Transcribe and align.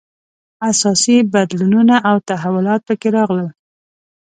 اساسي 0.69 1.17
بدلونونه 1.33 1.95
او 2.09 2.15
تحولات 2.29 2.81
په 2.87 2.93
کې 3.01 3.09
راغلل. 3.17 3.49